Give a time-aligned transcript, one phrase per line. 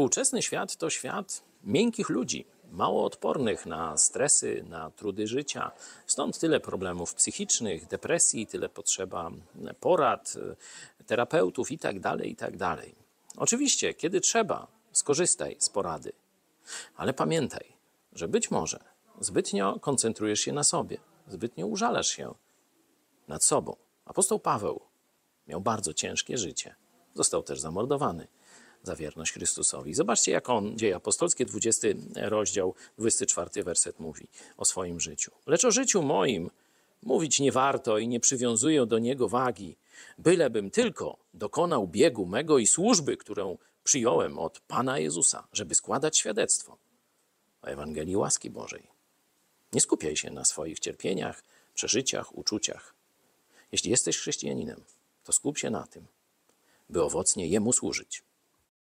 [0.00, 5.70] Współczesny świat to świat miękkich ludzi, mało odpornych na stresy, na trudy życia.
[6.06, 9.30] Stąd tyle problemów psychicznych, depresji, tyle potrzeba
[9.80, 10.34] porad,
[11.06, 12.58] terapeutów itd., tak itd.
[12.58, 12.84] Tak
[13.36, 16.12] Oczywiście, kiedy trzeba, skorzystaj z porady.
[16.96, 17.72] Ale pamiętaj,
[18.12, 18.78] że być może
[19.20, 20.98] zbytnio koncentrujesz się na sobie,
[21.28, 22.34] zbytnio użalasz się
[23.28, 23.76] nad sobą.
[24.04, 24.80] Apostoł Paweł
[25.48, 26.74] miał bardzo ciężkie życie.
[27.14, 28.26] Został też zamordowany
[28.82, 29.94] za wierność Chrystusowi.
[29.94, 35.30] Zobaczcie, jak on, dzieje apostolskie, 20 rozdział, 24 werset mówi o swoim życiu.
[35.46, 36.50] Lecz o życiu moim
[37.02, 39.76] mówić nie warto i nie przywiązuję do niego wagi,
[40.18, 46.76] bylebym tylko dokonał biegu mego i służby, którą przyjąłem od Pana Jezusa, żeby składać świadectwo
[47.62, 48.86] o Ewangelii łaski Bożej.
[49.72, 51.42] Nie skupiaj się na swoich cierpieniach,
[51.74, 52.94] przeżyciach, uczuciach.
[53.72, 54.80] Jeśli jesteś chrześcijaninem,
[55.24, 56.06] to skup się na tym,
[56.88, 58.22] by owocnie Jemu służyć.